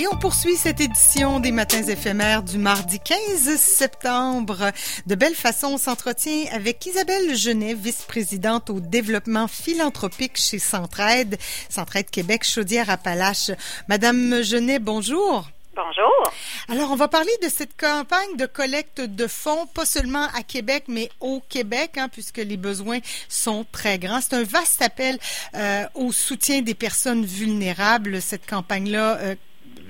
Et 0.00 0.06
on 0.08 0.16
poursuit 0.16 0.56
cette 0.56 0.80
édition 0.80 1.40
des 1.40 1.52
Matins 1.52 1.82
éphémères 1.82 2.42
du 2.42 2.56
mardi 2.56 2.98
15 3.00 3.56
septembre. 3.56 4.70
De 5.06 5.14
belle 5.14 5.34
façon, 5.34 5.72
on 5.74 5.76
s'entretient 5.76 6.46
avec 6.52 6.86
Isabelle 6.86 7.36
Genet, 7.36 7.74
vice-présidente 7.74 8.70
au 8.70 8.80
développement 8.80 9.46
philanthropique 9.46 10.38
chez 10.38 10.58
Centraide, 10.58 11.36
Centraide 11.68 12.08
Québec, 12.08 12.44
Chaudière-Appalaches. 12.44 13.50
Madame 13.88 14.42
Genet, 14.42 14.78
bonjour. 14.78 15.50
Bonjour. 15.76 16.32
Alors, 16.70 16.90
on 16.92 16.96
va 16.96 17.08
parler 17.08 17.32
de 17.42 17.50
cette 17.50 17.78
campagne 17.78 18.36
de 18.38 18.46
collecte 18.46 19.02
de 19.02 19.26
fonds, 19.26 19.66
pas 19.66 19.84
seulement 19.84 20.28
à 20.34 20.42
Québec, 20.42 20.84
mais 20.88 21.10
au 21.20 21.42
Québec, 21.46 21.98
hein, 21.98 22.08
puisque 22.08 22.38
les 22.38 22.56
besoins 22.56 23.00
sont 23.28 23.66
très 23.70 23.98
grands. 23.98 24.22
C'est 24.22 24.34
un 24.34 24.44
vaste 24.44 24.80
appel 24.80 25.18
euh, 25.54 25.84
au 25.94 26.10
soutien 26.10 26.62
des 26.62 26.74
personnes 26.74 27.26
vulnérables, 27.26 28.22
cette 28.22 28.48
campagne-là. 28.48 29.18
Euh, 29.18 29.34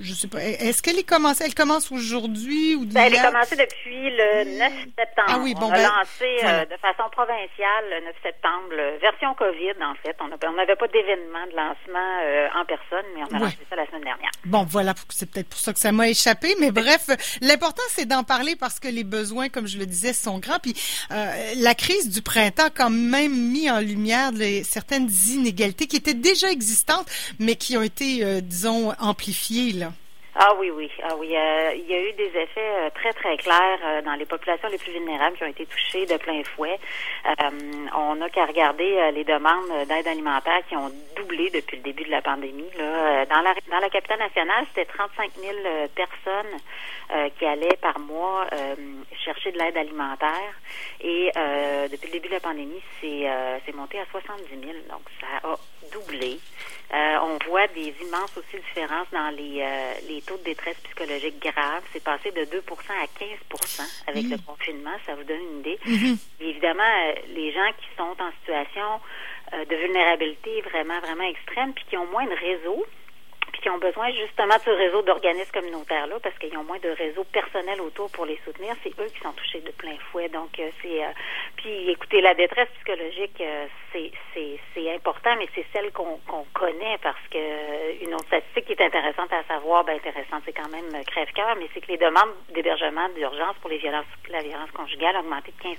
je 0.00 0.14
sais 0.14 0.28
pas. 0.28 0.42
Est-ce 0.42 0.82
qu'elle 0.82 0.98
est 0.98 1.08
commencée? 1.08 1.44
Elle 1.44 1.54
commence 1.54 1.92
aujourd'hui 1.92 2.74
ou 2.74 2.84
ben, 2.86 3.02
Elle 3.06 3.14
est 3.14 3.22
commencée 3.22 3.56
depuis 3.56 4.10
le 4.10 4.58
9 4.58 4.72
septembre. 4.98 5.28
Ah 5.28 5.38
oui, 5.40 5.54
bon, 5.54 5.66
on 5.66 5.70
a 5.70 5.76
ben, 5.76 5.82
lancé 5.82 6.38
euh, 6.44 6.64
de 6.64 6.76
façon 6.80 7.08
provinciale 7.10 7.84
le 7.90 8.04
9 8.06 8.14
septembre, 8.22 8.98
version 9.00 9.34
COVID 9.34 9.82
en 9.82 9.94
fait. 10.02 10.16
On 10.20 10.52
n'avait 10.52 10.76
pas 10.76 10.88
d'événement 10.88 11.46
de 11.50 11.56
lancement 11.56 12.18
euh, 12.24 12.48
en 12.54 12.64
personne, 12.64 13.06
mais 13.14 13.22
on 13.30 13.36
a 13.36 13.38
lancé 13.40 13.58
ça 13.68 13.76
la 13.76 13.86
semaine 13.86 14.04
dernière. 14.04 14.30
Bon, 14.44 14.64
voilà, 14.64 14.94
c'est 15.10 15.30
peut-être 15.30 15.48
pour 15.48 15.58
ça 15.58 15.72
que 15.72 15.78
ça 15.78 15.92
m'a 15.92 16.08
échappé, 16.08 16.54
mais 16.60 16.70
bref, 16.70 17.08
l'important 17.40 17.82
c'est 17.88 18.06
d'en 18.06 18.24
parler 18.24 18.56
parce 18.56 18.80
que 18.80 18.88
les 18.88 19.04
besoins, 19.04 19.48
comme 19.48 19.66
je 19.66 19.78
le 19.78 19.86
disais, 19.86 20.12
sont 20.12 20.38
grands. 20.38 20.58
Puis 20.58 20.74
euh, 21.10 21.52
la 21.56 21.74
crise 21.74 22.08
du 22.10 22.22
printemps 22.22 22.66
a 22.66 22.70
quand 22.70 22.90
même 22.90 23.34
mis 23.34 23.70
en 23.70 23.80
lumière 23.80 24.32
les, 24.32 24.64
certaines 24.64 25.08
inégalités 25.28 25.86
qui 25.86 25.96
étaient 25.96 26.14
déjà 26.14 26.50
existantes, 26.50 27.06
mais 27.38 27.56
qui 27.56 27.76
ont 27.76 27.82
été, 27.82 28.40
disons, 28.42 28.92
amplifiées 28.98 29.72
là. 29.72 29.89
Ah 30.42 30.54
oui, 30.58 30.70
oui, 30.70 30.90
ah 31.02 31.14
oui. 31.18 31.36
Euh, 31.36 31.72
il 31.76 31.84
y 31.84 31.92
a 31.92 32.00
eu 32.00 32.14
des 32.14 32.28
effets 32.28 32.72
euh, 32.78 32.88
très 32.94 33.12
très 33.12 33.36
clairs 33.36 33.78
euh, 33.84 34.00
dans 34.00 34.14
les 34.14 34.24
populations 34.24 34.70
les 34.70 34.78
plus 34.78 34.90
vulnérables 34.90 35.36
qui 35.36 35.44
ont 35.44 35.48
été 35.48 35.66
touchées 35.66 36.06
de 36.06 36.16
plein 36.16 36.42
fouet. 36.44 36.78
on 37.94 38.14
n'a 38.14 38.30
qu'à 38.30 38.46
regarder 38.46 39.10
les 39.12 39.24
demandes 39.24 39.86
d'aide 39.86 40.08
alimentaire 40.08 40.62
qui 40.66 40.76
ont 40.76 40.90
doublé 41.14 41.50
depuis 41.50 41.76
le 41.76 41.82
début 41.82 42.04
de 42.04 42.10
la 42.10 42.22
pandémie. 42.22 42.70
Là. 42.78 43.26
dans 43.26 43.42
la 43.42 43.52
dans 43.70 43.80
la 43.80 43.90
capitale 43.90 44.20
nationale, 44.20 44.64
c'était 44.68 44.86
35 44.86 45.30
000 45.34 45.52
personnes 45.94 47.30
qui 47.38 47.44
allaient 47.44 47.76
par 47.82 47.98
mois 47.98 48.46
chercher 49.22 49.52
de 49.52 49.58
l'aide 49.58 49.76
alimentaire. 49.76 50.54
Et 51.02 51.30
depuis 51.90 52.06
le 52.06 52.12
début 52.12 52.28
de 52.28 52.34
la 52.34 52.40
pandémie, 52.40 52.82
c'est 53.00 53.74
monté 53.74 54.00
à 54.00 54.06
70 54.10 54.48
000. 54.48 54.72
Donc 54.88 55.02
ça 55.20 55.48
a 55.48 55.56
doublé. 55.92 56.38
Euh, 56.92 57.16
on 57.22 57.38
voit 57.48 57.68
des 57.68 57.94
immenses 58.02 58.36
aussi 58.36 58.56
différences 58.56 59.06
dans 59.12 59.30
les, 59.30 59.62
euh, 59.62 59.92
les 60.08 60.20
taux 60.22 60.36
de 60.38 60.44
détresse 60.44 60.76
psychologique 60.84 61.40
grave. 61.40 61.82
C'est 61.92 62.02
passé 62.02 62.32
de 62.32 62.44
2% 62.44 62.50
à 62.50 63.06
15 63.18 64.02
avec 64.08 64.24
le 64.24 64.38
confinement. 64.38 64.96
Ça 65.06 65.14
vous 65.14 65.24
donne 65.24 65.40
une 65.40 65.58
idée. 65.60 65.78
Mm-hmm. 65.86 66.18
évidemment, 66.40 66.82
euh, 66.82 67.12
les 67.28 67.52
gens 67.52 67.70
qui 67.78 67.86
sont 67.96 68.16
en 68.22 68.30
situation 68.40 69.00
de 69.68 69.74
vulnérabilité 69.74 70.60
vraiment, 70.62 71.00
vraiment 71.00 71.24
extrême, 71.24 71.72
puis 71.72 71.84
qui 71.90 71.96
ont 71.96 72.06
moins 72.06 72.24
de 72.24 72.34
réseau, 72.34 72.86
qui 73.60 73.70
ont 73.70 73.78
besoin 73.78 74.10
justement 74.12 74.56
de 74.56 74.62
ce 74.62 74.70
réseau 74.70 75.02
d'organismes 75.02 75.52
communautaires-là, 75.52 76.16
parce 76.22 76.36
qu'ils 76.38 76.56
ont 76.56 76.64
moins 76.64 76.78
de 76.78 76.90
réseau 76.90 77.24
personnel 77.24 77.80
autour 77.80 78.10
pour 78.10 78.26
les 78.26 78.38
soutenir. 78.44 78.74
C'est 78.82 78.98
eux 79.00 79.06
qui 79.06 79.20
sont 79.20 79.32
touchés 79.32 79.60
de 79.60 79.70
plein 79.72 79.96
fouet. 80.10 80.28
Donc, 80.28 80.58
euh, 80.58 80.70
c'est... 80.82 81.04
Euh, 81.04 81.08
puis, 81.56 81.90
écoutez, 81.90 82.20
la 82.20 82.34
détresse 82.34 82.68
psychologique, 82.76 83.40
euh, 83.40 83.66
c'est, 83.92 84.10
c'est, 84.34 84.58
c'est 84.74 84.94
important, 84.94 85.34
mais 85.38 85.48
c'est 85.54 85.66
celle 85.72 85.92
qu'on, 85.92 86.18
qu'on 86.26 86.44
connaît 86.54 86.98
parce 87.02 87.20
que 87.30 88.02
une 88.04 88.14
autre 88.14 88.26
statistique 88.26 88.66
qui 88.66 88.72
est 88.72 88.82
intéressante 88.82 89.32
à 89.32 89.42
savoir, 89.44 89.84
ben 89.84 89.96
intéressante, 89.96 90.42
c'est 90.46 90.52
quand 90.52 90.68
même 90.68 91.04
crève-cœur, 91.04 91.56
mais 91.58 91.68
c'est 91.74 91.80
que 91.80 91.88
les 91.88 91.98
demandes 91.98 92.32
d'hébergement 92.54 93.08
d'urgence 93.10 93.56
pour 93.60 93.68
les 93.68 93.78
violences, 93.78 94.06
la 94.30 94.42
violence 94.42 94.70
conjugale 94.70 95.16
ont 95.16 95.20
augmenté 95.20 95.52
de 95.52 95.68
15% 95.68 95.74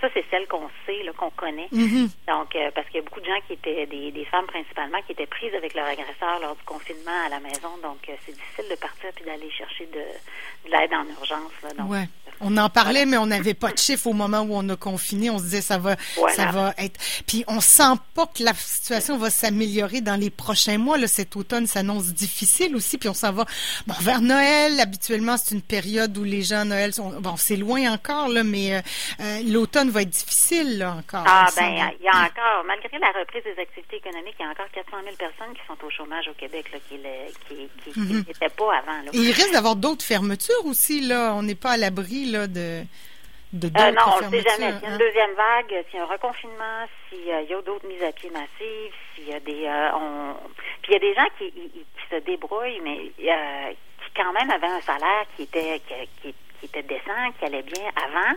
Ça, 0.00 0.08
c'est 0.12 0.24
celle 0.30 0.46
qu'on 0.48 0.68
sait, 0.84 1.00
qu'on 1.16 1.30
connaît. 1.30 1.68
Mm-hmm. 1.72 2.26
Donc, 2.28 2.56
parce 2.74 2.86
qu'il 2.88 2.96
y 2.96 2.98
a 2.98 3.02
beaucoup 3.02 3.20
de 3.20 3.26
gens 3.26 3.40
qui 3.46 3.54
étaient, 3.54 3.86
des, 3.86 4.10
des 4.10 4.24
femmes 4.26 4.46
principalement, 4.46 5.00
qui 5.02 5.12
étaient 5.12 5.26
prises 5.26 5.54
avec 5.54 5.74
leur 5.74 5.86
agresseur 5.86 6.40
lors 6.40 6.56
du 6.56 6.62
à 6.90 7.28
la 7.28 7.40
maison, 7.40 7.76
donc 7.82 8.08
euh, 8.08 8.14
c'est 8.24 8.32
difficile 8.32 8.64
de 8.70 8.76
partir 8.76 9.10
puis 9.14 9.24
d'aller 9.24 9.50
chercher 9.50 9.86
de, 9.86 10.70
l'aide 10.70 10.92
en 10.94 11.06
urgence. 11.18 11.52
ouais. 11.88 12.08
On 12.42 12.56
en 12.56 12.68
parlait, 12.68 13.06
mais 13.06 13.16
on 13.16 13.26
n'avait 13.26 13.54
pas 13.54 13.70
de 13.70 13.78
chiffres 13.78 14.06
au 14.06 14.12
moment 14.12 14.40
où 14.40 14.54
on 14.54 14.68
a 14.68 14.76
confiné. 14.76 15.30
On 15.30 15.38
se 15.38 15.44
disait 15.44 15.60
ça 15.60 15.78
va, 15.78 15.96
ça 16.34 16.46
va 16.46 16.74
être. 16.78 16.98
Puis 17.26 17.44
on 17.46 17.60
sent 17.60 17.94
pas 18.14 18.26
que 18.26 18.42
la 18.42 18.54
situation 18.54 19.16
va 19.16 19.30
s'améliorer 19.30 20.00
dans 20.00 20.16
les 20.16 20.30
prochains 20.30 20.78
mois. 20.78 20.98
Là, 20.98 21.06
cet 21.06 21.36
automne 21.36 21.66
s'annonce 21.66 22.06
difficile 22.06 22.74
aussi. 22.76 22.98
Puis 22.98 23.08
on 23.08 23.14
s'en 23.14 23.32
va 23.32 23.44
bon, 23.86 23.94
vers 24.00 24.20
Noël. 24.20 24.80
Habituellement, 24.80 25.36
c'est 25.36 25.54
une 25.54 25.62
période 25.62 26.16
où 26.18 26.24
les 26.24 26.42
gens 26.42 26.64
Noël 26.64 26.92
sont. 26.92 27.10
Bon, 27.20 27.36
c'est 27.36 27.56
loin 27.56 27.92
encore 27.92 28.28
là, 28.28 28.42
mais 28.42 28.76
euh, 28.76 28.80
euh, 29.20 29.40
l'automne 29.46 29.90
va 29.90 30.02
être 30.02 30.10
difficile 30.10 30.78
là 30.78 30.96
encore. 30.98 31.24
Ah 31.26 31.48
ben, 31.56 31.90
il 31.98 32.04
y 32.04 32.08
a 32.08 32.24
encore, 32.24 32.64
malgré 32.66 32.98
la 32.98 33.12
reprise 33.18 33.42
des 33.44 33.60
activités 33.60 33.96
économiques, 33.96 34.34
il 34.38 34.42
y 34.42 34.46
a 34.46 34.50
encore 34.50 34.70
400 34.72 34.96
000 35.04 35.16
personnes 35.16 35.54
qui 35.54 35.60
sont 35.66 35.86
au 35.86 35.90
chômage 35.90 36.28
au 36.28 36.34
Québec 36.34 36.66
là, 36.72 36.78
qui 36.88 36.92
qui, 37.48 37.98
mhm. 37.98 38.24
pas 38.56 38.76
avant. 38.76 39.02
Là. 39.04 39.10
il 39.12 39.30
risque 39.30 39.52
d'avoir 39.52 39.76
d'autres 39.76 40.04
fermetures 40.04 40.64
aussi 40.64 41.00
là. 41.00 41.34
On 41.34 41.42
n'est 41.42 41.54
pas 41.54 41.72
à 41.72 41.76
l'abri 41.76 42.26
de, 42.32 42.84
de 43.52 43.66
euh, 43.66 43.92
non, 43.92 44.02
on 44.18 44.26
ne 44.26 44.30
sait 44.30 44.42
jamais. 44.42 44.72
S'il 44.72 44.82
y 44.82 44.86
a 44.86 44.88
une 44.88 44.94
hein? 44.94 44.98
deuxième 44.98 45.34
vague, 45.34 45.84
s'il 45.90 45.98
y 45.98 46.02
a 46.02 46.04
un 46.04 46.06
reconfinement, 46.06 46.86
s'il 47.08 47.24
y 47.26 47.32
a 47.32 47.44
d'autres 47.62 47.86
mises 47.86 48.02
à 48.02 48.12
pied 48.12 48.30
massives, 48.30 48.94
s'il 49.14 49.28
y 49.28 49.34
a 49.34 49.40
des... 49.40 49.66
Euh, 49.66 49.90
on... 49.94 50.34
Puis 50.82 50.92
il 50.92 50.94
y 50.94 50.96
a 50.96 50.98
des 51.00 51.14
gens 51.14 51.28
qui, 51.38 51.52
qui 51.52 51.84
se 52.10 52.16
débrouillent, 52.16 52.80
mais 52.82 53.12
euh, 53.20 53.72
quand 54.16 54.32
même 54.32 54.50
avaient 54.50 54.66
un 54.66 54.80
salaire 54.80 55.24
qui 55.36 55.42
était 55.42 55.80
qui, 55.86 56.08
qui, 56.20 56.34
qui 56.62 56.66
était 56.66 56.82
décent, 56.82 57.32
qui 57.38 57.44
allait 57.44 57.62
bien 57.62 57.90
avant, 57.96 58.36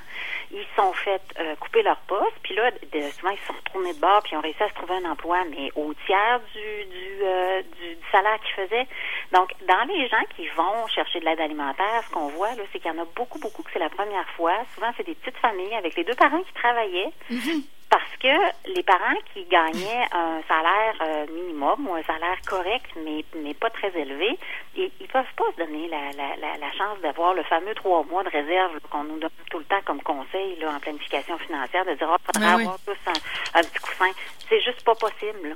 ils 0.52 0.66
sont 0.76 0.92
fait 0.94 1.22
euh, 1.40 1.56
couper 1.58 1.84
leur 1.84 1.98
poste, 2.08 2.34
puis 2.42 2.56
là, 2.56 2.72
souvent, 3.12 3.30
ils 3.30 3.38
se 3.38 3.46
sont 3.46 3.54
retournés 3.54 3.94
de 3.94 4.00
bord, 4.00 4.24
puis 4.24 4.32
ils 4.34 4.38
ont 4.38 4.42
réussi 4.42 4.64
à 4.64 4.70
se 4.70 4.74
trouver 4.74 4.96
un 4.96 5.12
emploi, 5.12 5.44
mais 5.52 5.72
au 5.76 5.94
tiers 6.06 6.40
du, 6.54 6.86
du, 6.86 7.24
euh, 7.24 7.62
du, 7.62 7.98
salaire 8.12 8.40
qu'ils 8.42 8.66
faisaient. 8.66 8.88
Donc, 9.32 9.52
dans 9.68 9.84
les 9.94 10.08
gens 10.08 10.24
qui 10.36 10.48
vont 10.50 10.88
chercher 10.88 11.20
de 11.20 11.26
l'aide 11.26 11.40
alimentaire, 11.40 12.04
ce 12.08 12.12
qu'on 12.12 12.30
voit, 12.30 12.56
là, 12.56 12.64
c'est 12.72 12.80
qu'il 12.80 12.92
y 12.92 13.00
en 13.00 13.02
a 13.02 13.06
beaucoup, 13.16 13.38
beaucoup 13.38 13.62
que 13.62 13.70
c'est 13.72 13.80
la 13.80 13.90
première 13.90 14.28
fois. 14.32 14.54
Souvent, 14.74 14.92
c'est 14.98 15.06
des 15.06 15.16
petites 15.16 15.38
familles 15.38 15.76
avec 15.76 15.96
les 15.96 16.04
deux 16.04 16.16
parents 16.16 16.42
qui 16.42 16.54
travaillaient. 16.54 17.12
Mm-hmm 17.32 17.75
parce 17.90 18.04
que 18.20 18.74
les 18.76 18.84
parents 18.84 19.20
qui 19.34 19.46
gagnaient 19.46 20.06
un 20.12 20.42
salaire 20.48 20.96
euh, 21.02 21.26
minimum 21.32 21.88
ou 21.88 21.94
un 21.94 22.04
salaire 22.04 22.38
correct, 22.48 22.86
mais, 23.04 23.24
mais 23.42 23.54
pas 23.54 23.70
très 23.70 23.96
élevé, 23.96 24.38
ils, 24.76 24.92
ils 25.00 25.08
peuvent 25.08 25.34
pas 25.38 25.46
se 25.52 25.64
donner 25.64 25.88
la, 25.88 26.12
la, 26.12 26.58
la, 26.58 26.72
chance 26.72 27.00
d'avoir 27.02 27.34
le 27.34 27.44
fameux 27.44 27.74
trois 27.76 28.04
mois 28.04 28.24
de 28.24 28.30
réserve 28.30 28.80
qu'on 28.90 29.04
nous 29.04 29.20
donne 29.20 29.30
tout 29.52 29.60
le 29.60 29.66
temps 29.66 29.82
comme 29.86 30.02
conseil 30.02 30.58
là, 30.60 30.72
en 30.76 30.80
planification 30.80 31.38
financière, 31.40 31.86
de 31.86 31.94
dire, 31.94 32.10
oh, 32.12 32.18
faudrait 32.26 32.50
ben 32.50 32.60
avoir 32.62 32.80
tous 32.86 32.98
un, 33.08 33.60
un, 33.60 33.64
petit 33.64 33.80
coussin. 33.80 34.12
C'est 34.50 34.62
juste 34.62 34.84
pas 34.84 34.96
possible. 34.96 35.56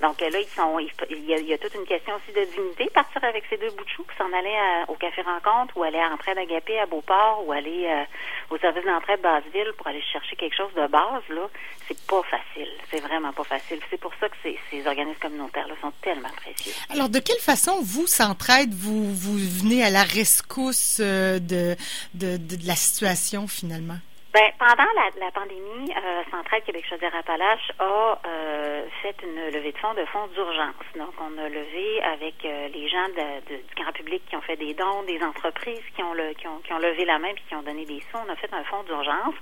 Donc 0.00 0.20
là, 0.20 0.28
ils 0.28 0.48
sont, 0.54 0.78
il, 0.78 1.24
y 1.24 1.52
a, 1.52 1.58
toute 1.58 1.74
une 1.74 1.86
question 1.86 2.14
aussi 2.16 2.32
de 2.32 2.44
dignité. 2.52 2.90
Partir 2.92 3.22
avec 3.24 3.44
ces 3.48 3.56
deux 3.56 3.70
bouts 3.70 3.84
de 3.84 3.88
chou, 3.88 4.04
s'en 4.18 4.32
aller 4.32 4.56
au 4.88 4.94
café 4.94 5.22
rencontre, 5.22 5.76
ou 5.76 5.82
aller 5.82 5.98
à 5.98 6.12
Entraide 6.12 6.38
Agapé 6.38 6.78
à 6.78 6.86
Beauport, 6.86 7.44
ou 7.46 7.52
aller 7.52 7.86
euh, 7.86 8.54
au 8.54 8.58
service 8.58 8.84
d'entraide 8.84 9.20
Basseville 9.20 9.72
pour 9.76 9.86
aller 9.86 10.02
chercher 10.02 10.36
quelque 10.36 10.56
chose 10.56 10.72
de 10.74 10.86
base, 10.88 11.22
là, 11.30 11.48
c'est 11.86 12.00
pas 12.06 12.22
facile. 12.22 12.70
C'est 12.90 13.00
vraiment 13.00 13.32
pas 13.32 13.44
facile. 13.44 13.78
C'est 13.88 14.00
pour 14.00 14.12
ça 14.20 14.28
que 14.28 14.36
ces, 14.42 14.58
ces 14.70 14.86
organismes 14.86 15.20
communautaires-là 15.20 15.74
sont 15.80 15.92
tellement 16.02 16.32
précieux. 16.36 16.72
Alors, 16.90 17.08
de 17.08 17.20
quelle 17.20 17.38
façon, 17.38 17.78
vous, 17.82 18.06
Centraide, 18.06 18.74
vous, 18.74 19.14
vous 19.14 19.38
venez 19.38 19.84
à 19.84 19.90
la 19.90 20.02
rescousse 20.02 20.98
euh, 21.00 21.38
de, 21.38 21.76
de, 22.14 22.36
de 22.36 22.66
la 22.66 22.74
situation, 22.74 23.46
finalement? 23.46 23.98
Ben, 24.34 24.50
pendant 24.58 24.90
la, 24.96 25.26
la 25.26 25.30
pandémie, 25.30 25.94
euh, 25.94 26.22
Centrale 26.28 26.60
Québec 26.62 26.84
Chaudière-Appalaches 26.90 27.70
a 27.78 28.18
euh, 28.26 28.84
fait 29.00 29.14
une 29.22 29.52
levée 29.52 29.70
de 29.70 29.78
fonds 29.78 29.94
de 29.94 30.04
fonds 30.06 30.26
d'urgence. 30.34 30.74
Donc, 30.98 31.14
on 31.20 31.38
a 31.38 31.48
levé 31.48 32.02
avec 32.02 32.44
euh, 32.44 32.66
les 32.74 32.88
gens 32.88 33.06
de, 33.10 33.46
du 33.46 33.74
grand 33.76 33.92
public 33.92 34.24
qui 34.28 34.34
ont 34.34 34.40
fait 34.40 34.56
des 34.56 34.74
dons, 34.74 35.04
des 35.06 35.22
entreprises 35.22 35.84
qui 35.94 36.02
ont, 36.02 36.14
le, 36.14 36.34
qui 36.34 36.48
ont, 36.48 36.58
qui 36.64 36.72
ont 36.72 36.80
levé 36.80 37.04
la 37.04 37.20
main 37.20 37.32
puis 37.32 37.44
qui 37.48 37.54
ont 37.54 37.62
donné 37.62 37.86
des 37.86 38.00
sous. 38.10 38.18
On 38.26 38.28
a 38.28 38.34
fait 38.34 38.52
un 38.52 38.64
fonds 38.64 38.82
d'urgence. 38.82 39.36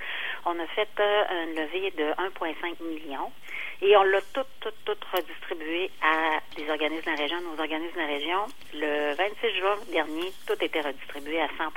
On 0.45 0.61
a 0.61 0.67
fait 0.77 0.91
euh, 1.01 1.45
une 1.45 1.55
levée 1.57 1.91
de 1.93 2.13
1,5 2.21 2.85
million 2.85 3.33
et 3.81 3.97
on 3.97 4.03
l'a 4.03 4.21
tout, 4.35 4.45
tout, 4.61 4.75
tout 4.85 4.99
redistribué 5.11 5.91
à 6.03 6.39
des 6.55 6.69
organismes 6.69 7.07
de 7.07 7.17
la 7.17 7.23
région, 7.23 7.41
nos 7.41 7.59
organismes 7.59 7.95
de 7.95 8.01
la 8.01 8.07
région. 8.09 8.47
Le 8.75 9.15
26 9.15 9.59
juin 9.59 9.77
dernier, 9.91 10.31
tout 10.47 10.63
était 10.63 10.83
redistribué 10.83 11.41
à 11.41 11.49
100 11.57 11.73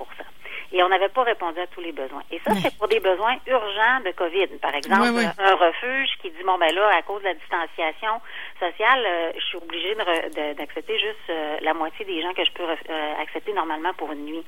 et 0.72 0.84
on 0.84 0.90
n'avait 0.90 1.10
pas 1.10 1.24
répondu 1.24 1.60
à 1.60 1.68
tous 1.68 1.82
les 1.82 1.92
besoins. 1.92 2.24
Et 2.32 2.40
ça, 2.40 2.54
c'est 2.62 2.76
pour 2.78 2.88
des 2.88 3.00
besoins 3.06 3.38
urgents 3.46 4.00
de 4.04 4.12
COVID. 4.12 4.48
Par 4.62 4.74
exemple, 4.74 5.22
un 5.38 5.56
refuge 5.56 6.10
qui 6.22 6.32
dit, 6.32 6.44
bon, 6.44 6.58
ben 6.58 6.74
là, 6.74 6.90
à 6.98 7.02
cause 7.04 7.22
de 7.22 7.28
la 7.28 7.36
distanciation 7.36 8.20
sociale, 8.60 9.04
euh, 9.06 9.32
je 9.36 9.46
suis 9.46 9.58
obligée 9.58 9.96
d'accepter 10.58 10.98
juste 11.00 11.30
euh, 11.30 11.58
la 11.62 11.74
moitié 11.74 12.04
des 12.06 12.22
gens 12.22 12.34
que 12.34 12.44
je 12.44 12.52
peux 12.52 12.64
euh, 12.64 13.22
accepter 13.22 13.54
normalement 13.54 13.94
pour 13.94 14.12
une 14.12 14.26
nuit. 14.26 14.44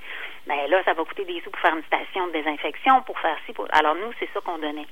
Ben 0.48 0.68
là, 0.70 0.82
ça 0.84 0.94
va 0.94 1.04
coûter 1.04 1.26
des 1.26 1.40
sous 1.42 1.52
pour 1.52 1.62
faire 1.62 1.76
une 1.76 1.84
station 1.84 2.28
de 2.28 2.34
désinfection, 2.34 3.02
pour 3.04 3.20
faire 3.20 3.38
ci. 3.46 3.54
Pour... 3.54 3.68
Alors 3.72 3.96
nous, 3.96 4.12
c'est 4.20 4.30
ça 4.34 4.42
qu'on 4.42 4.58
donnait. 4.58 4.88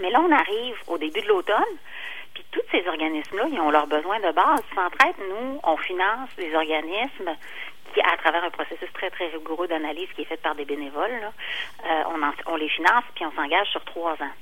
Mais 0.00 0.10
là, 0.10 0.20
on 0.20 0.30
arrive 0.30 0.76
au 0.86 0.98
début 0.98 1.20
de 1.20 1.28
l'automne, 1.28 1.74
Puis 2.40 2.46
tous 2.52 2.66
ces 2.70 2.88
organismes-là, 2.88 3.44
ils 3.52 3.60
ont 3.60 3.70
leurs 3.70 3.86
besoins 3.86 4.18
de 4.18 4.32
base. 4.32 4.62
Centraide, 4.74 5.16
nous, 5.28 5.60
on 5.62 5.76
finance 5.76 6.30
des 6.38 6.54
organismes 6.54 7.36
qui, 7.92 8.00
à 8.00 8.16
travers 8.16 8.42
un 8.44 8.50
processus 8.50 8.90
très, 8.94 9.10
très 9.10 9.26
rigoureux 9.28 9.68
d'analyse 9.68 10.08
qui 10.14 10.22
est 10.22 10.24
fait 10.24 10.40
par 10.40 10.54
des 10.54 10.64
bénévoles, 10.64 11.30
euh, 11.84 12.02
on, 12.08 12.52
on 12.52 12.56
les 12.56 12.68
finance 12.70 13.04
puis 13.14 13.26
on 13.26 13.32
s'engage 13.32 13.68
sur 13.68 13.84
trois 13.84 14.12
ans. 14.12 14.32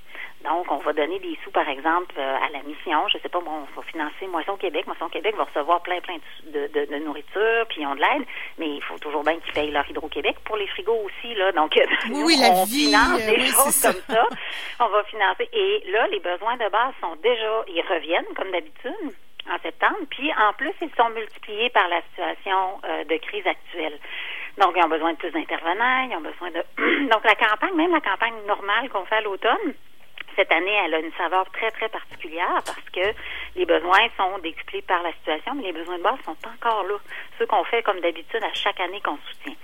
Donc, 0.45 0.71
on 0.71 0.77
va 0.79 0.93
donner 0.93 1.19
des 1.19 1.37
sous, 1.43 1.51
par 1.51 1.69
exemple, 1.69 2.15
euh, 2.17 2.37
à 2.37 2.49
la 2.51 2.63
mission. 2.63 3.09
Je 3.09 3.19
sais 3.19 3.29
pas, 3.29 3.41
bon, 3.41 3.51
on 3.51 3.81
va 3.81 3.87
financer 3.87 4.27
Moisson 4.29 4.57
Québec. 4.57 4.87
Moisson 4.87 5.09
Québec 5.09 5.35
va 5.37 5.45
recevoir 5.45 5.83
plein, 5.83 6.01
plein 6.01 6.17
de, 6.45 6.69
de, 6.69 7.05
nourriture, 7.05 7.67
puis 7.69 7.83
ils 7.83 7.87
ont 7.87 7.97
de 7.97 8.01
l'aide, 8.01 8.27
mais 8.57 8.69
il 8.69 8.83
faut 8.83 8.99
toujours 8.99 9.25
bien 9.25 9.39
qu'ils 9.41 9.53
payent 9.53 9.73
leur 9.73 9.89
Hydro-Québec 9.91 10.37
pour 10.45 10.57
les 10.57 10.69
frigos 10.69 11.01
aussi, 11.05 11.35
là. 11.35 11.51
Donc, 11.53 11.75
oui, 12.11 12.37
on 12.41 12.67
finance 12.67 13.27
des 13.27 13.47
choses 13.47 13.83
comme 13.83 14.03
ça. 14.15 14.27
On 14.79 14.89
va 14.89 15.03
financer. 15.05 15.49
Et 15.53 15.83
là, 15.91 16.07
les 16.07 16.21
besoins 16.21 16.57
de 16.57 16.69
base 16.71 16.95
sont 17.01 17.17
déjà, 17.17 17.65
ils 17.69 17.83
reviennent, 17.83 18.35
comme 18.37 18.53
d'habitude 18.53 19.15
en 19.51 19.59
septembre, 19.63 20.07
puis 20.11 20.31
en 20.35 20.53
plus, 20.53 20.73
ils 20.83 20.91
sont 20.97 21.09
multipliés 21.11 21.71
par 21.71 21.89
la 21.89 22.03
situation 22.03 22.81
euh, 22.85 23.05
de 23.05 23.17
crise 23.17 23.47
actuelle. 23.47 23.99
Donc, 24.59 24.75
ils 24.77 24.85
ont 24.85 24.89
besoin 24.89 25.13
de 25.13 25.17
plus 25.19 25.31
d'intervenants, 25.31 26.09
ils 26.11 26.17
ont 26.17 26.21
besoin 26.21 26.51
de... 26.51 27.09
Donc, 27.11 27.25
la 27.25 27.35
campagne, 27.35 27.75
même 27.75 27.93
la 27.93 28.01
campagne 28.01 28.35
normale 28.47 28.89
qu'on 28.91 29.05
fait 29.07 29.17
à 29.17 29.21
l'automne, 29.23 29.75
cette 30.39 30.53
année, 30.53 30.73
elle 30.85 30.95
a 30.95 31.01
une 31.01 31.13
saveur 31.15 31.51
très, 31.51 31.73
très 31.73 31.89
particulière 31.89 32.63
parce 32.65 32.89
que 32.93 33.13
les 33.57 33.67
besoins 33.67 34.07
sont 34.17 34.39
décuplés 34.39 34.83
par 34.83 35.03
la 35.03 35.13
situation, 35.15 35.55
mais 35.57 35.65
les 35.65 35.73
besoins 35.73 35.99
de 35.99 36.03
base 36.05 36.19
sont 36.25 36.37
encore 36.47 36.85
là. 36.85 36.95
Ceux 37.39 37.47
qu'on 37.47 37.65
fait 37.65 37.83
comme 37.83 37.99
d'habitude 37.99 38.43
à 38.45 38.55
chaque 38.55 38.79
année 38.79 39.01
qu'on 39.01 39.19
soutient. 39.29 39.57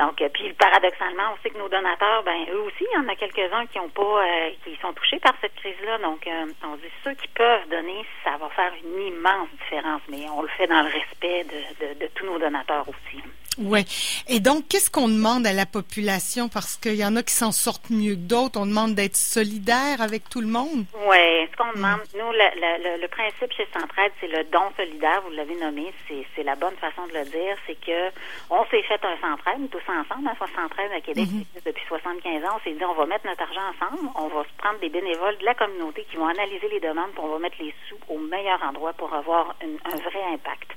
Donc, 0.00 0.20
euh, 0.20 0.28
puis 0.34 0.52
paradoxalement, 0.54 1.32
on 1.32 1.42
sait 1.42 1.50
que 1.50 1.58
nos 1.58 1.68
donateurs, 1.68 2.24
ben 2.24 2.44
eux 2.50 2.60
aussi, 2.62 2.84
il 2.90 2.94
y 2.94 2.98
en 2.98 3.08
a 3.08 3.14
quelques-uns 3.14 3.66
qui 3.66 3.78
ont 3.78 3.88
pas, 3.88 4.26
euh, 4.26 4.50
qui 4.64 4.76
sont 4.82 4.92
touchés 4.94 5.20
par 5.20 5.34
cette 5.40 5.54
crise-là. 5.54 5.98
Donc, 5.98 6.26
euh, 6.26 6.46
on 6.64 6.74
dit 6.76 6.90
ceux 7.04 7.14
qui 7.14 7.28
peuvent 7.28 7.68
donner, 7.68 8.04
ça 8.24 8.36
va 8.36 8.48
faire 8.50 8.72
une 8.82 9.06
immense 9.06 9.48
différence, 9.62 10.02
mais 10.08 10.28
on 10.28 10.42
le 10.42 10.48
fait 10.48 10.66
dans 10.66 10.82
le 10.82 10.90
respect 10.90 11.44
de, 11.44 12.04
de 12.04 12.06
tous 12.14 12.26
nos 12.26 12.38
donateurs 12.38 12.86
aussi. 12.88 13.22
Oui. 13.58 13.84
Et 14.28 14.40
donc, 14.40 14.68
qu'est-ce 14.68 14.90
qu'on 14.90 15.08
demande 15.08 15.46
à 15.46 15.52
la 15.52 15.66
population? 15.66 16.48
Parce 16.48 16.76
qu'il 16.76 16.96
y 16.96 17.04
en 17.04 17.16
a 17.16 17.22
qui 17.22 17.32
s'en 17.32 17.52
sortent 17.52 17.90
mieux 17.90 18.14
que 18.14 18.28
d'autres. 18.28 18.60
On 18.60 18.66
demande 18.66 18.94
d'être 18.94 19.16
solidaire 19.16 20.00
avec 20.00 20.28
tout 20.28 20.40
le 20.40 20.46
monde. 20.46 20.84
Oui. 21.06 21.48
Ce 21.50 21.56
qu'on 21.56 21.72
demande, 21.72 22.00
mm. 22.00 22.18
nous, 22.18 22.32
le, 22.32 23.00
le, 23.00 23.08
principe 23.08 23.52
chez 23.56 23.66
Centraide, 23.72 24.12
c'est 24.20 24.28
le 24.28 24.44
don 24.44 24.70
solidaire. 24.76 25.22
Vous 25.26 25.34
l'avez 25.34 25.56
nommé. 25.56 25.92
C'est 26.08 26.42
la 26.42 26.54
bonne 26.54 26.76
façon 26.76 27.06
de 27.06 27.14
le 27.14 27.24
dire. 27.24 27.56
C'est 27.66 27.80
que 27.80 28.10
on 28.50 28.64
s'est 28.66 28.82
fait 28.82 29.00
un 29.04 29.16
Centraide, 29.20 29.70
tous 29.70 29.90
ensemble, 29.90 30.28
hein, 30.28 30.46
Centraide 30.54 30.92
à 30.92 31.00
Québec 31.00 31.26
mm-hmm. 31.26 31.64
depuis 31.64 31.84
75 31.88 32.44
ans. 32.44 32.56
On 32.56 32.60
s'est 32.64 32.72
dit, 32.76 32.84
on 32.84 32.94
va 32.94 33.06
mettre 33.06 33.26
notre 33.26 33.42
argent 33.42 33.60
ensemble. 33.72 34.10
On 34.16 34.28
va 34.28 34.44
se 34.44 34.56
prendre 34.58 34.78
des 34.80 34.88
bénévoles 34.88 35.38
de 35.38 35.44
la 35.44 35.54
communauté 35.54 36.06
qui 36.10 36.16
vont 36.16 36.28
analyser 36.28 36.68
les 36.68 36.80
demandes, 36.80 37.12
pour 37.12 37.24
on 37.24 37.28
va 37.28 37.38
mettre 37.38 37.56
les 37.60 37.74
sous 37.88 37.96
au 38.08 38.18
meilleur 38.18 38.62
endroit 38.62 38.92
pour 38.92 39.12
avoir 39.12 39.54
un 39.62 39.96
vrai 39.96 40.22
impact. 40.32 40.70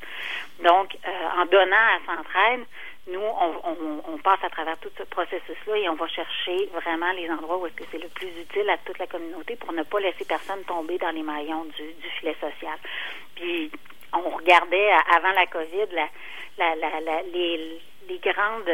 Donc, 0.63 0.97
euh, 1.07 1.41
en 1.41 1.45
donnant 1.45 1.75
à 1.75 1.99
Centraide, 2.05 2.65
nous, 3.11 3.21
on, 3.21 4.17
passe 4.17 4.43
à 4.43 4.49
travers 4.49 4.77
tout 4.79 4.89
ce 4.97 5.03
processus-là 5.03 5.77
et 5.77 5.89
on 5.89 5.95
va 5.95 6.07
chercher 6.07 6.65
vraiment 6.73 7.11
les 7.13 7.29
endroits 7.29 7.57
où 7.57 7.67
est-ce 7.67 7.75
que 7.75 7.85
c'est 7.91 8.01
le 8.01 8.09
plus 8.09 8.27
utile 8.27 8.69
à 8.69 8.77
toute 8.79 8.99
la 8.99 9.07
communauté 9.07 9.55
pour 9.55 9.71
ne 9.71 9.83
pas 9.83 9.99
laisser 9.99 10.25
personne 10.25 10.61
tomber 10.63 10.97
dans 10.97 11.11
les 11.11 11.23
maillons 11.23 11.65
du, 11.65 12.09
filet 12.19 12.35
social. 12.39 12.77
Puis, 13.35 13.71
on 14.13 14.29
regardait 14.29 14.91
avant 15.15 15.31
la 15.31 15.45
COVID 15.47 15.87
la, 16.57 16.75
la, 16.75 17.21
les, 17.33 17.81
les 18.09 18.17
grandes, 18.19 18.69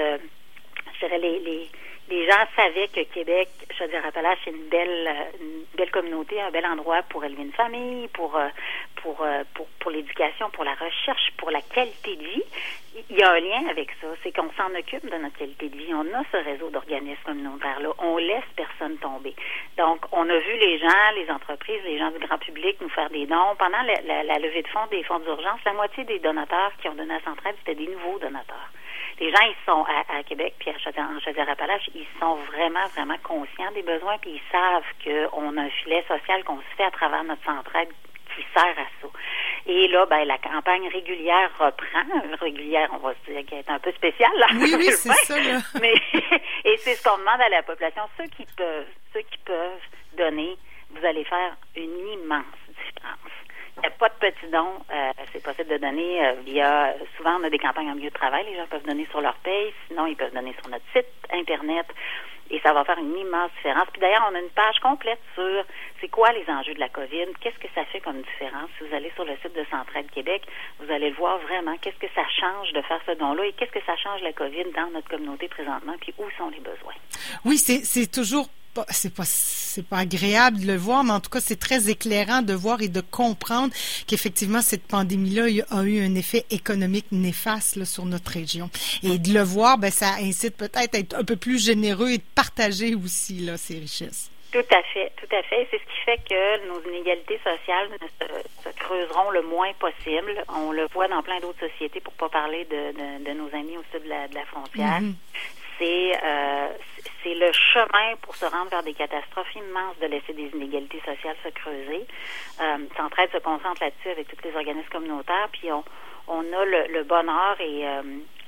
je 0.94 1.00
dirais 1.00 1.20
les, 1.20 1.40
les 1.40 1.70
les 2.10 2.26
gens 2.28 2.46
savaient 2.56 2.88
que 2.90 3.02
Québec, 3.02 3.50
je 3.76 3.84
veux 3.84 3.90
dire, 3.90 4.06
Appalaches, 4.06 4.38
c'est 4.44 4.52
une 4.52 4.70
belle, 4.70 5.10
une 5.42 5.64
belle 5.76 5.90
communauté, 5.90 6.40
un 6.40 6.52
bel 6.52 6.66
endroit 6.66 7.02
pour 7.10 7.24
élever 7.24 7.44
une 7.44 7.52
famille, 7.52 8.08
pour, 8.10 8.36
euh, 8.36 8.48
pour, 9.02 9.22
euh, 9.22 9.44
pour, 9.56 9.68
pour 9.80 9.92
l'éducation, 9.92 10.50
pour 10.52 10.64
la 10.64 10.76
recherche, 10.76 11.32
pour 11.38 11.50
la 11.50 11.62
qualité 11.62 12.16
de 12.16 12.24
vie. 12.24 12.44
Il 13.10 13.18
y 13.18 13.24
a 13.24 13.32
un 13.32 13.40
lien 13.40 13.68
avec 13.70 13.90
ça, 14.00 14.08
c'est 14.24 14.32
qu'on 14.32 14.52
s'en 14.56 14.74
occupe 14.78 15.04
de 15.04 15.18
notre 15.18 15.38
qualité 15.38 15.68
de 15.68 15.76
vie. 15.76 15.94
On 15.94 16.06
a 16.14 16.24
ce 16.32 16.38
réseau 16.38 16.70
d'organismes 16.70 17.24
communautaires-là. 17.26 17.90
On 17.98 18.18
laisse 18.18 18.46
personne 18.56 18.98
tomber. 18.98 19.36
Donc, 19.78 20.06
on 20.12 20.30
a 20.30 20.38
vu 20.38 20.58
les 20.60 20.78
gens, 20.78 21.12
les 21.16 21.30
entreprises, 21.30 21.82
les 21.86 21.98
gens 21.98 22.12
du 22.12 22.20
grand 22.20 22.38
public 22.38 22.78
nous 22.82 22.90
faire 22.90 23.10
des 23.10 23.26
dons. 23.26 23.56
Pendant 23.58 23.82
la, 23.82 24.24
la 24.24 24.40
levée 24.40 24.62
de 24.62 24.68
fonds 24.68 24.88
des 24.92 25.04
fonds 25.04 25.20
d'urgence, 25.20 25.60
la 25.66 25.74
moitié 25.74 26.04
des 26.06 26.20
donateurs 26.20 26.72
qui 26.82 26.88
ont 26.88 26.96
donné 26.96 27.16
à 27.16 27.22
Centrale, 27.22 27.56
c'était 27.60 27.76
des 27.76 27.92
nouveaux 27.92 28.20
donateurs 28.20 28.70
les 29.20 29.32
gens, 29.32 29.42
ils 29.44 29.66
sont 29.66 29.86
à, 30.10 30.24
Québec, 30.24 30.56
puis 30.60 30.70
à 30.70 30.78
Chaudière-Appalaches, 30.78 31.90
ils 31.96 32.08
sont 32.20 32.36
vraiment, 32.52 32.86
vraiment 32.96 33.18
conscients 33.24 33.72
des 33.74 33.84
besoins, 33.84 34.18
puis 34.18 34.32
ils 34.32 34.52
savent 34.52 34.84
qu'on 35.04 35.58
a 35.58 35.62
un 35.62 35.70
filet 35.70 36.04
social 36.08 36.44
qu'on 36.44 36.58
se 36.58 36.76
fait 36.76 36.84
à 36.84 36.92
travers 36.92 37.24
notre 37.24 37.44
centrale 37.44 37.88
qui 38.36 38.44
sert 38.54 38.78
à 38.78 38.88
ça. 39.02 39.08
Et 39.66 39.88
là, 39.88 40.06
ben, 40.06 40.26
la 40.26 40.38
campagne 40.38 40.88
régulière 40.90 41.50
reprend. 41.58 42.04
Régulière, 42.42 42.90
on 42.94 42.98
va 42.98 43.14
se 43.14 43.32
dire 43.32 43.46
qu'elle 43.46 43.60
est 43.60 43.70
un 43.70 43.80
peu 43.80 43.92
spéciale, 43.94 44.36
là. 44.38 44.48
Oui, 44.54 44.74
oui, 44.78 44.86
c'est 44.92 45.10
ça, 45.10 45.42
là. 45.42 45.60
Mais, 45.82 45.94
et 46.66 46.78
c'est 46.78 46.96
ce 46.96 47.04
qu'on 47.04 47.18
demande 47.18 47.42
à 47.42 47.50
la 47.50 47.64
population. 47.64 48.04
Ceux 48.18 48.28
qui 48.28 48.46
peuvent, 48.58 48.88
ceux 49.14 49.22
qui 49.22 49.38
peuvent 49.46 49.82
donner, 50.18 50.58
vous 50.92 51.06
allez 51.06 51.24
faire 51.24 51.56
une 51.76 52.08
immense 52.08 52.46
différence. 52.68 53.32
Il 53.65 53.65
n'y 53.65 53.65
a 53.65 53.65
pas 53.98 54.10
de 54.10 54.16
petits 54.20 54.52
dons. 54.52 54.80
Euh, 54.92 55.12
c'est 55.34 55.44
possible 55.44 55.70
de 55.70 55.78
donner 55.78 56.26
euh, 56.26 56.34
via. 56.46 56.94
Souvent, 57.18 57.38
on 57.40 57.44
a 57.44 57.50
des 57.50 57.60
campagnes 57.60 57.90
en 57.92 57.96
milieu 57.96 58.10
de 58.10 58.16
travail. 58.16 58.46
Les 58.46 58.56
gens 58.56 58.68
peuvent 58.68 58.86
donner 58.86 59.08
sur 59.12 59.22
leur 59.22 59.36
paye. 59.36 59.74
Sinon, 59.88 60.08
ils 60.08 60.16
peuvent 60.16 60.34
donner 60.34 60.54
sur 60.62 60.70
notre 60.70 60.86
site 60.94 61.08
Internet. 61.32 61.86
Et 62.52 62.60
ça 62.60 62.74
va 62.74 62.84
faire 62.84 63.00
une 63.00 63.18
immense 63.18 63.50
différence. 63.58 63.88
Puis 63.92 64.00
d'ailleurs, 64.00 64.30
on 64.32 64.36
a 64.36 64.40
une 64.40 64.50
page 64.50 64.80
complète 64.80 65.20
sur 65.34 65.66
c'est 66.00 66.10
quoi 66.10 66.32
les 66.32 66.48
enjeux 66.48 66.76
de 66.76 66.80
la 66.80 66.90
COVID, 66.90 67.34
qu'est-ce 67.42 67.58
que 67.58 67.68
ça 67.74 67.84
fait 67.86 68.02
comme 68.02 68.22
différence. 68.22 68.70
Si 68.78 68.88
vous 68.88 68.96
allez 68.96 69.12
sur 69.16 69.26
le 69.26 69.36
site 69.42 69.56
de 69.56 69.66
Centraide 69.72 70.12
Québec, 70.12 70.44
vous 70.80 70.92
allez 70.92 71.10
le 71.10 71.16
voir 71.16 71.40
vraiment, 71.40 71.76
qu'est-ce 71.82 71.98
que 71.98 72.14
ça 72.14 72.22
change 72.40 72.72
de 72.74 72.82
faire 72.84 73.02
ce 73.08 73.14
don-là 73.14 73.46
et 73.46 73.54
qu'est-ce 73.54 73.72
que 73.72 73.84
ça 73.84 73.96
change 73.98 74.22
la 74.22 74.32
COVID 74.32 74.66
dans 74.76 74.92
notre 74.92 75.10
communauté 75.10 75.48
présentement, 75.48 75.96
puis 76.00 76.14
où 76.20 76.26
sont 76.38 76.50
les 76.50 76.60
besoins. 76.60 76.94
Oui, 77.46 77.58
c'est 77.58 78.12
toujours 78.12 78.48
c'est 78.90 79.14
pas 79.14 79.26
c'est 79.26 79.88
pas 79.88 79.98
agréable 79.98 80.60
de 80.62 80.68
le 80.68 80.76
voir, 80.76 81.04
mais 81.04 81.12
en 81.12 81.20
tout 81.20 81.30
cas 81.30 81.40
c'est 81.40 81.60
très 81.60 81.90
éclairant 81.90 82.42
de 82.42 82.54
voir 82.54 82.82
et 82.82 82.88
de 82.88 83.02
comprendre 83.02 83.74
qu'effectivement 84.08 84.62
cette 84.62 84.88
pandémie-là 84.88 85.64
a 85.70 85.84
eu 85.84 86.04
un 86.04 86.16
effet 86.16 86.46
économique 86.50 87.08
néfaste 87.12 87.84
sur 87.86 88.06
notre 88.06 88.32
région. 88.32 88.70
Et 89.04 89.18
de 89.18 89.34
le 89.34 89.42
voir, 89.42 89.78
ben 89.78 89.92
ça 89.92 90.16
incite 90.22 90.58
peut-être 90.58 90.96
à 90.96 91.00
être 91.00 91.16
un 91.16 91.24
peu 91.24 91.36
plus 91.36 91.64
généreux 91.64 92.10
et 92.10 92.18
de 92.18 92.24
partager 92.36 92.96
aussi 92.96 93.40
là 93.40 93.58
ces 93.58 93.80
richesses. 93.80 94.32
Tout 94.52 94.60
à 94.74 94.82
fait, 94.84 95.12
tout 95.18 95.36
à 95.36 95.44
fait. 95.44 95.68
C'est 95.70 95.80
ce 95.80 95.84
qui 95.84 96.00
fait 96.06 96.20
que 96.30 96.68
nos 96.70 96.82
inégalités 96.90 97.38
sociales 97.44 97.90
se, 98.64 98.70
creuseront 98.70 99.30
le 99.32 99.42
moins 99.42 99.74
possible. 99.74 100.32
On 100.48 100.72
le 100.72 100.88
voit 100.94 101.10
dans 101.10 101.22
plein 101.22 101.42
d'autres 101.42 101.68
sociétés, 101.68 102.00
pour 102.00 102.14
pas 102.14 102.30
parler 102.30 102.64
de, 102.64 103.26
de, 103.26 103.34
nos 103.34 103.54
amis 103.54 103.78
au 103.78 103.84
sud 103.92 104.04
de 104.04 104.10
la, 104.10 104.30
de 104.30 104.36
la 104.36 104.46
frontière. 104.46 105.02
Mm-hmm. 105.02 105.14
C'est 105.78 106.14
euh, 106.24 106.68
c'est 107.24 107.34
le 107.34 107.52
chemin 107.52 108.16
pour 108.22 108.36
se 108.36 108.46
rendre 108.46 108.70
vers 108.70 108.84
des 108.84 108.94
catastrophes 108.94 109.54
immenses 109.56 109.98
de 110.00 110.08
laisser 110.08 110.34
des 110.34 110.50
inégalités 110.54 111.02
sociales 111.06 111.36
se 111.44 111.50
creuser. 111.50 112.06
Euh, 112.62 112.78
Centraide 112.96 113.32
se 113.32 113.40
concentre 113.40 113.82
là-dessus 113.82 114.10
avec 114.10 114.28
tous 114.28 114.48
les 114.48 114.56
organismes 114.56 114.90
communautaires, 114.90 115.50
puis 115.52 115.72
on, 115.72 115.84
on 116.28 116.42
a 116.42 116.66
le, 116.66 117.04
bonheur 117.04 117.60
et 117.60 117.88
euh, 117.88 118.02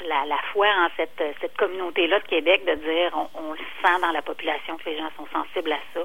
la, 0.08 0.26
la, 0.26 0.38
foi 0.54 0.68
en 0.68 0.90
cette, 0.96 1.22
cette 1.42 1.58
communauté-là 1.58 2.20
de 2.20 2.28
Québec 2.28 2.66
de 2.66 2.76
dire 2.76 3.12
on, 3.16 3.28
on, 3.40 3.56
sent 3.56 4.02
dans 4.02 4.12
la 4.12 4.22
population 4.22 4.78
que 4.78 4.90
les 4.90 4.98
gens 4.98 5.10
sont 5.18 5.28
sensibles 5.34 5.72
à 5.72 5.80
ça. 5.94 6.02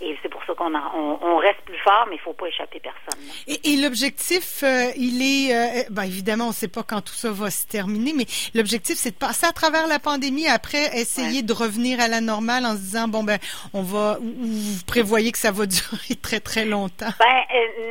Et 0.00 0.16
c'est 0.22 0.28
pour 0.28 0.42
ça 0.44 0.54
qu'on 0.54 0.72
on, 0.74 1.18
on, 1.22 1.36
reste 1.38 1.60
plus 1.62 1.78
fort, 1.78 2.06
mais 2.08 2.16
il 2.16 2.20
faut 2.20 2.32
pas 2.32 2.46
échapper 2.46 2.80
personne. 2.80 3.20
Et, 3.46 3.72
et 3.72 3.76
l'objectif, 3.76 4.62
euh, 4.62 4.90
il 4.96 5.20
est, 5.22 5.54
euh, 5.54 5.82
ben 5.90 6.04
évidemment, 6.04 6.44
on 6.44 6.48
ne 6.48 6.52
sait 6.52 6.68
pas 6.68 6.82
quand 6.82 7.00
tout 7.00 7.14
ça 7.14 7.30
va 7.32 7.50
se 7.50 7.66
terminer, 7.66 8.12
mais 8.16 8.26
l'objectif, 8.54 8.96
c'est 8.96 9.10
de 9.10 9.18
passer 9.18 9.46
à 9.46 9.52
travers 9.52 9.86
la 9.88 9.98
pandémie, 9.98 10.46
après 10.46 10.86
essayer 10.94 11.42
de 11.42 11.52
revenir 11.52 12.00
à 12.00 12.06
la 12.06 12.20
normale 12.20 12.64
en 12.64 12.72
se 12.72 12.80
disant, 12.80 13.08
bon, 13.08 13.24
ben, 13.24 13.38
on 13.74 13.82
va, 13.82 14.18
vous 14.20 14.84
prévoyez 14.86 15.32
que 15.32 15.38
ça 15.38 15.50
va 15.50 15.66
durer 15.66 16.14
très, 16.22 16.40
très 16.40 16.64
longtemps. 16.64 17.10
Ben, 17.18 17.42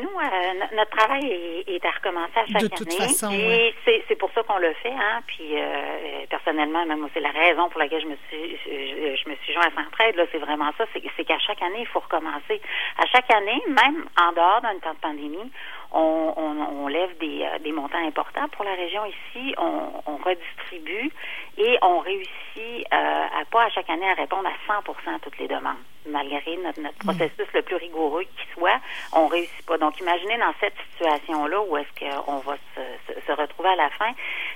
nous, 0.02 0.76
notre 0.76 0.92
travail 0.92 1.64
est, 1.68 1.86
à 1.86 1.92
recommencer 1.92 2.40
à 2.40 2.46
chaque 2.46 2.62
de 2.64 2.68
toute 2.70 2.88
année. 2.88 3.08
Façon, 3.08 3.32
et 3.32 3.74
c'est 4.08 4.16
pour 4.18 4.32
ça 4.34 4.44
qu'on 4.44 4.58
le 4.58 4.74
fait, 4.82 4.92
hein, 4.92 5.22
puis 5.28 5.58
euh, 5.60 6.26
personnellement, 6.30 6.86
même 6.86 7.08
c'est 7.14 7.20
la 7.20 7.32
raison 7.32 7.70
pour 7.70 7.80
laquelle 7.80 8.02
je 8.02 8.08
me 8.08 8.18
suis 8.30 8.58
je, 8.66 9.30
me 9.30 9.36
suis 9.44 9.54
joint 9.54 9.68
à 9.68 9.84
Centraide, 9.84 10.16
là, 10.16 10.26
c'est 10.32 10.38
vraiment 10.38 10.72
ça, 10.78 10.86
c'est 10.94 11.26
qu'à 11.26 11.40
chaque 11.40 11.62
année, 11.62 11.82
il 11.82 11.88
faut 11.88 11.97
recommencer. 12.00 12.62
À 12.98 13.06
chaque 13.06 13.32
année, 13.34 13.62
même 13.68 14.06
en 14.22 14.32
dehors 14.34 14.62
d'un 14.62 14.77
temps 14.80 14.94
de 14.94 15.00
pandémie, 15.00 15.51
on, 15.91 16.34
on, 16.38 16.88
lève 16.88 17.17
des, 17.17 17.44
euh, 17.44 17.60
des, 17.60 17.72
montants 17.72 18.06
importants 18.06 18.48
pour 18.50 18.65
la 18.65 18.75
région 18.75 19.03
ici, 19.06 19.53
on, 19.58 19.91
on 20.06 20.17
redistribue 20.17 21.12
et 21.58 21.77
on 21.82 22.00
réussit 22.00 22.86
euh, 22.94 23.41
à 23.41 23.46
pas 23.50 23.63
à 23.65 23.70
chaque 23.70 23.89
année 23.89 24.10
à 24.10 24.13
répondre 24.13 24.48
à 24.48 24.74
100% 24.74 25.15
à 25.15 25.20
toutes 25.20 25.38
les 25.38 25.48
demandes. 25.48 25.77
Malgré 26.10 26.56
notre, 26.58 26.79
notre 26.79 26.98
mm. 27.03 27.06
processus 27.06 27.48
le 27.53 27.62
plus 27.62 27.75
rigoureux 27.75 28.24
qui 28.24 28.53
soit, 28.53 28.79
on 29.13 29.27
réussit 29.27 29.65
pas. 29.65 29.77
Donc, 29.77 30.00
imaginez 30.00 30.38
dans 30.38 30.53
cette 30.60 30.75
situation-là 30.91 31.62
où 31.62 31.77
est-ce 31.77 32.00
qu'on 32.00 32.38
va 32.38 32.56
se, 32.75 33.13
se, 33.25 33.32
retrouver 33.34 33.70
à 33.70 33.75
la 33.75 33.89
fin. 33.89 34.12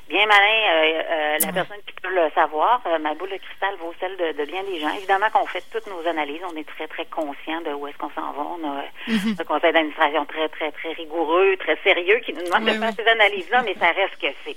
Bien 0.08 0.26
malin, 0.28 0.46
euh, 0.46 1.02
euh, 1.10 1.38
la 1.46 1.52
personne 1.52 1.82
qui 1.86 1.94
peut 2.02 2.14
le 2.14 2.30
savoir. 2.32 2.82
Euh, 2.86 3.00
ma 3.00 3.14
boule 3.16 3.32
de 3.32 3.38
cristal 3.38 3.76
vaut 3.80 3.94
celle 4.00 4.16
de, 4.18 4.46
bien 4.46 4.64
des 4.64 4.80
gens. 4.80 4.94
Évidemment 4.96 5.30
qu'on 5.30 5.46
fait 5.46 5.64
toutes 5.72 5.88
nos 5.88 6.08
analyses. 6.08 6.42
On 6.50 6.56
est 6.56 6.68
très, 6.68 6.88
très 6.88 7.06
conscient 7.06 7.62
de 7.62 7.72
où 7.72 7.88
est-ce 7.88 7.98
qu'on 7.98 8.12
s'en 8.12 8.32
va. 8.32 8.44
On 8.44 8.70
a 8.70 8.84
un 9.10 9.44
conseil 9.44 9.74
d'administration 9.74 10.26
très, 10.26 10.48
très, 10.50 10.72
très 10.72 10.94
rigoureux, 10.94 11.21
très 11.60 11.78
sérieux 11.84 12.20
qui 12.20 12.34
nous 12.34 12.44
demande 12.44 12.66
de 12.66 12.72
faire 12.72 12.94
ces 12.94 13.08
analyses-là, 13.08 13.62
mais 13.64 13.76
ça 13.76 13.92
reste 13.92 14.20
que 14.20 14.28
c'est 14.46 14.56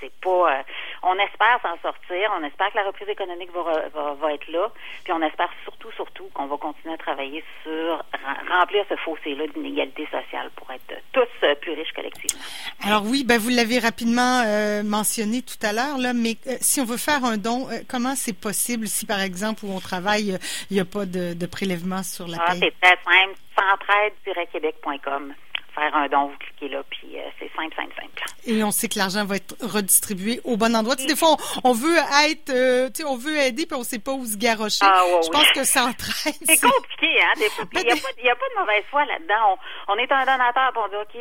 c'est 0.00 0.12
pas. 0.22 0.58
Euh, 0.58 0.62
on 1.02 1.14
espère 1.14 1.60
s'en 1.62 1.78
sortir. 1.80 2.30
On 2.38 2.44
espère 2.44 2.70
que 2.70 2.76
la 2.76 2.84
reprise 2.84 3.08
économique 3.08 3.50
va, 3.52 4.14
va, 4.14 4.34
être 4.34 4.48
là. 4.50 4.70
Puis 5.04 5.12
on 5.12 5.22
espère 5.22 5.50
surtout, 5.64 5.90
surtout 5.92 6.28
qu'on 6.34 6.46
va 6.46 6.56
continuer 6.56 6.94
à 6.94 6.98
travailler 6.98 7.44
sur 7.62 8.04
remplir 8.50 8.84
ce 8.88 8.96
fossé-là 8.96 9.46
d'inégalité 9.48 10.06
sociale 10.06 10.50
pour 10.56 10.70
être 10.70 10.94
tous 11.12 11.28
euh, 11.44 11.54
plus 11.54 11.72
riches 11.72 11.92
collectivement. 11.94 12.42
Alors 12.84 13.04
oui, 13.04 13.24
ben 13.24 13.38
vous 13.38 13.50
l'avez 13.50 13.78
rapidement 13.78 14.42
euh, 14.44 14.82
mentionné 14.82 15.42
tout 15.42 15.64
à 15.64 15.72
l'heure 15.72 15.98
là, 15.98 16.12
mais 16.12 16.36
si 16.60 16.80
on 16.80 16.84
veut 16.84 16.96
faire 16.96 17.24
un 17.24 17.36
don, 17.36 17.68
comment 17.88 18.14
c'est 18.16 18.38
possible 18.38 18.86
si 18.86 19.06
par 19.06 19.20
exemple 19.20 19.64
où 19.64 19.72
on 19.72 19.80
travaille, 19.80 20.38
il 20.70 20.74
n'y 20.74 20.80
a 20.80 20.84
pas 20.84 21.06
de, 21.06 21.46
prélèvement 21.46 22.02
sur 22.02 22.28
la 22.28 22.38
ah, 22.40 22.54
C'est 22.54 22.74
très 22.80 22.98
simple. 23.04 23.34
Centraide-québec.com 23.56 25.34
faire 25.80 25.96
un 25.96 26.08
don, 26.08 26.26
vous 26.26 26.36
cliquez 26.36 26.68
là, 26.68 26.82
puis 26.90 27.16
euh, 27.16 27.22
c'est 27.38 27.50
simple, 27.56 27.74
simple, 27.74 27.94
simple. 27.96 28.22
Et 28.46 28.62
on 28.62 28.70
sait 28.70 28.88
que 28.88 28.98
l'argent 28.98 29.24
va 29.24 29.36
être 29.36 29.56
redistribué 29.62 30.40
au 30.44 30.56
bon 30.56 30.74
endroit. 30.76 30.96
Tu 30.96 31.06
des 31.06 31.16
fois, 31.16 31.36
on, 31.64 31.72
veut 31.72 31.96
être, 32.28 32.50
euh, 32.50 32.88
tu 32.88 33.02
sais, 33.02 33.04
on 33.04 33.16
veut 33.16 33.36
aider, 33.36 33.64
puis 33.64 33.74
on 33.74 33.80
ne 33.80 33.84
sait 33.84 33.98
pas 33.98 34.12
où 34.12 34.24
se 34.24 34.36
garrocher. 34.36 34.84
Ah, 34.84 35.04
Je 35.24 35.30
pense 35.30 35.50
que 35.52 35.64
ça 35.64 35.84
entraîne. 35.84 36.36
C'est 36.44 36.60
compliqué, 36.60 37.20
hein, 37.22 37.32
des 37.36 37.48
fois. 37.48 37.64
Il 37.72 37.80
n'y 37.80 38.28
a, 38.28 38.32
a, 38.32 38.36
pas 38.36 38.48
de 38.54 38.60
mauvaise 38.60 38.84
foi 38.90 39.04
là-dedans. 39.06 39.58
On, 39.88 39.96
est 39.96 40.12
un 40.12 40.24
donateur, 40.24 40.72
puis 40.72 40.82
on 40.84 40.88
dit, 40.88 41.00
OK, 41.00 41.16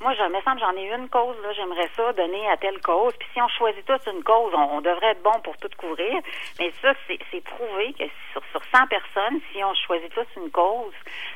moi, 0.00 0.14
je 0.14 0.22
me 0.22 0.40
semble, 0.42 0.60
j'en 0.60 0.76
ai 0.76 0.90
une 0.90 1.08
cause, 1.08 1.36
là, 1.42 1.52
j'aimerais 1.52 1.88
ça 1.94 2.12
donner 2.14 2.48
à 2.50 2.56
telle 2.56 2.80
cause. 2.80 3.12
Puis 3.18 3.28
si 3.32 3.40
on 3.40 3.48
choisit 3.48 3.84
tous 3.86 4.10
une 4.10 4.24
cause, 4.24 4.52
on, 4.54 4.80
devrait 4.80 5.12
être 5.12 5.22
bon 5.22 5.38
pour 5.44 5.56
tout 5.58 5.70
couvrir. 5.78 6.20
Mais 6.58 6.72
ça, 6.82 6.92
c'est 7.06 7.44
prouvé 7.44 7.92
que 7.92 8.04
sur, 8.32 8.42
sur 8.50 8.62
100 8.74 8.86
personnes, 8.88 9.40
si 9.52 9.62
on 9.62 9.74
choisit 9.74 10.12
tous 10.12 10.26
une 10.40 10.50
cause, 10.50 10.94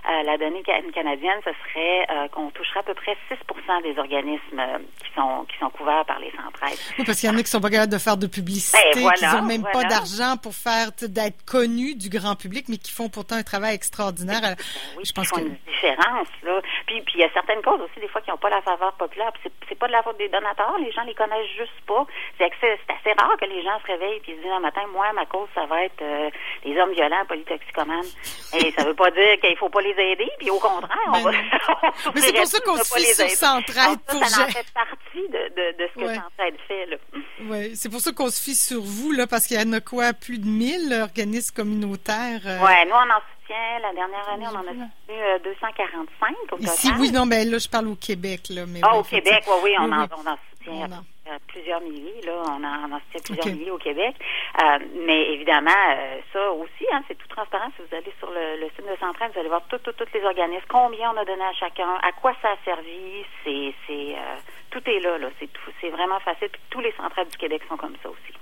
euh, 0.08 0.22
la 0.24 0.36
donnée 0.38 0.62
canadienne, 0.62 1.40
ce 1.44 1.50
serait 1.64 1.99
euh, 2.10 2.28
qu'on 2.28 2.50
toucherait 2.50 2.80
à 2.80 2.82
peu 2.82 2.94
près 2.94 3.16
6% 3.30 3.82
des 3.82 3.98
organismes 3.98 4.58
euh, 4.58 4.78
qui 5.02 5.12
sont 5.14 5.44
qui 5.48 5.58
sont 5.58 5.70
couverts 5.70 6.04
par 6.06 6.18
les 6.18 6.30
centrales. 6.30 6.76
Oui, 6.98 7.04
parce 7.04 7.20
qu'il 7.20 7.28
y 7.28 7.32
en 7.32 7.36
a 7.36 7.42
qui 7.42 7.50
sont 7.50 7.60
pas 7.60 7.70
capables 7.70 7.92
de 7.92 7.98
faire 7.98 8.16
de 8.16 8.26
publicité, 8.26 8.78
ben, 8.94 9.12
qui 9.12 9.24
n'ont 9.24 9.42
même 9.42 9.64
pas 9.72 9.84
d'argent 9.84 10.36
pour 10.42 10.54
faire 10.54 10.90
d'être 11.02 11.44
connus 11.44 11.94
du 11.94 12.08
grand 12.08 12.36
public, 12.36 12.66
mais 12.68 12.76
qui 12.78 12.92
font 12.92 13.08
pourtant 13.08 13.36
un 13.36 13.42
travail 13.42 13.74
extraordinaire. 13.74 14.40
Ben 14.40 14.56
oui, 14.96 15.04
je 15.04 15.12
pense 15.12 15.28
font 15.28 15.38
une 15.38 15.56
différence 15.66 16.28
là. 16.42 16.60
Puis 16.86 17.00
puis 17.02 17.14
il 17.16 17.20
y 17.20 17.24
a 17.24 17.32
certaines 17.32 17.62
causes 17.62 17.80
aussi 17.80 18.00
des 18.00 18.08
fois 18.08 18.20
qui 18.20 18.30
n'ont 18.30 18.38
pas 18.38 18.50
la 18.50 18.62
faveur 18.62 18.92
populaire. 18.94 19.32
C'est 19.42 19.52
c'est 19.68 19.78
pas 19.78 19.86
de 19.86 19.92
la 19.92 20.02
faute 20.02 20.18
des 20.18 20.28
donateurs, 20.28 20.76
les 20.78 20.90
gens 20.92 21.02
les 21.04 21.14
connaissent 21.14 21.52
juste 21.56 21.80
pas. 21.86 22.04
C'est 22.38 22.44
assez 22.44 23.12
rare 23.18 23.36
que 23.40 23.46
les 23.46 23.62
gens 23.62 23.78
se 23.80 23.86
réveillent 23.86 24.20
et 24.26 24.36
se 24.36 24.40
disent 24.40 24.52
un 24.52 24.60
matin, 24.60 24.82
moi 24.92 25.12
ma 25.14 25.26
cause 25.26 25.48
ça 25.54 25.66
va 25.66 25.84
être 25.84 26.02
euh, 26.02 26.30
les 26.64 26.78
hommes 26.78 26.92
violents, 26.92 27.24
polytoxicomanes. 27.28 28.10
et 28.54 28.70
ça 28.72 28.84
veut 28.84 28.94
pas 28.94 29.10
dire 29.10 29.38
qu'il 29.40 29.56
faut 29.56 29.68
pas 29.68 29.80
les 29.80 29.90
aider, 29.90 30.28
puis 30.38 30.50
au 30.50 30.58
contraire, 30.58 30.98
on 31.08 31.22
ben 31.22 31.32
Mais 32.14 32.20
c'est 32.20 32.32
pour 32.32 32.46
ça 32.46 32.60
qu'on 32.60 32.76
se 32.76 32.94
fie 32.94 33.14
sur 33.14 33.30
Centraide. 33.30 33.98
pour 34.06 34.24
ça, 34.26 34.44
en 34.44 34.48
fait 34.48 34.66
partie 34.72 35.28
de, 35.28 35.48
de, 35.54 35.78
de 35.78 35.88
ce 35.94 36.00
que 36.00 36.14
Centraide 36.14 36.54
fait. 36.66 36.86
Là. 36.86 36.96
Oui, 37.42 37.76
c'est 37.76 37.88
pour 37.88 38.00
ça 38.00 38.12
qu'on 38.12 38.30
se 38.30 38.40
fie 38.40 38.54
sur 38.54 38.82
vous, 38.82 39.12
là, 39.12 39.26
parce 39.26 39.46
qu'il 39.46 39.60
y 39.60 39.62
en 39.62 39.72
a 39.72 39.80
quoi, 39.80 40.12
plus 40.12 40.38
de 40.38 40.46
1000 40.46 40.92
organismes 41.00 41.54
communautaires? 41.54 42.40
Euh... 42.46 42.58
Oui, 42.62 42.72
nous, 42.86 42.94
on 42.94 43.10
en 43.10 43.20
soutient. 43.20 43.78
La 43.82 43.92
dernière 43.92 44.28
année, 44.28 44.46
on 44.46 44.56
en 44.56 44.66
a 44.66 44.72
soutenu 44.72 45.18
245 45.44 46.34
au 46.52 46.56
total. 46.56 46.74
Ici, 46.74 46.90
oui, 46.98 47.10
non, 47.10 47.26
mais 47.26 47.44
là, 47.44 47.58
je 47.58 47.68
parle 47.68 47.88
au 47.88 47.96
Québec. 47.96 48.42
Là, 48.50 48.64
mais 48.66 48.80
ah, 48.82 48.96
au 48.96 49.02
Québec, 49.02 49.44
oui, 49.46 49.54
oui, 49.64 49.74
on, 49.78 49.90
En, 49.90 50.06
on 50.16 50.30
en 50.30 50.38
soutient 50.52 51.02
plusieurs 51.48 51.80
milliers. 51.80 52.20
Là, 52.24 52.42
on 52.46 52.64
en, 52.64 53.00
soutient 53.00 53.34
plusieurs 53.34 53.54
milliers 53.54 53.70
au 53.70 53.78
Québec. 53.78 54.14
Euh, 54.62 54.78
mais 55.06 55.32
évidemment, 55.32 55.70
euh, 55.70 56.20
ça 56.32 56.52
aussi, 56.52 56.86
hein, 56.92 57.02
c'est 57.08 57.16
tout 57.16 57.28
transparent. 57.28 57.70
Si 57.76 57.82
vous 57.82 57.94
allez 57.94 58.12
sur 58.18 58.30
le, 58.30 58.68
site 58.76 58.86
de 58.86 58.96
Centrale, 58.98 59.30
vous 59.32 59.40
allez 59.40 59.48
voir 59.48 59.62
tous 59.68 59.80
les 60.14 60.24
organismes, 60.24 60.66
combien 60.68 61.12
on 61.12 61.16
a 61.16 61.24
donné 61.24 61.44
à 61.44 61.52
chacun, 61.52 61.94
à 62.02 62.12
quoi 62.12 62.34
ça 62.42 62.50
a 62.50 62.56
servi. 62.64 63.24
C'est, 63.44 63.74
c'est 63.86 64.14
euh, 64.14 64.36
tout 64.70 64.82
est 64.86 65.00
là. 65.00 65.18
là. 65.18 65.28
C'est, 65.38 65.52
tout, 65.52 65.70
c'est 65.80 65.90
vraiment 65.90 66.20
facile. 66.20 66.48
Puis 66.48 66.60
tous 66.70 66.80
les 66.80 66.92
centrales 66.92 67.28
du 67.28 67.36
Québec 67.36 67.62
sont 67.68 67.76
comme 67.76 67.96
ça 68.02 68.08
aussi. 68.08 68.34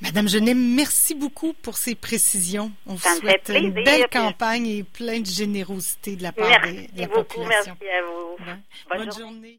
Madame 0.00 0.28
Genet, 0.28 0.54
merci 0.54 1.14
beaucoup 1.14 1.52
pour 1.52 1.76
ces 1.76 1.94
précisions. 1.94 2.72
On 2.86 2.94
vous 2.94 3.08
souhaite 3.08 3.52
une 3.54 3.70
belle 3.70 4.08
campagne 4.10 4.66
et 4.66 4.82
plein 4.82 5.20
de 5.20 5.26
générosité 5.26 6.16
de 6.16 6.24
la 6.24 6.32
part 6.32 6.48
merci 6.48 6.88
de, 6.92 7.00
la 7.00 7.06
beaucoup, 7.06 7.22
population. 7.22 7.76
Merci 7.80 7.96
à 7.96 8.02
vous. 8.02 8.36
Bonne, 8.88 9.12
journée. 9.12 9.58